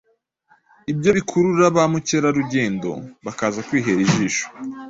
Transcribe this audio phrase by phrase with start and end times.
[0.91, 2.91] Ibyo bikurura ba mukerarugendo
[3.25, 4.45] bakaza kwihera ijisho,